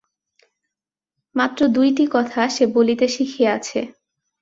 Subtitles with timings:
[1.35, 3.79] মাত্র দুইটি কথা সে বলিতে শিখিয়াছে!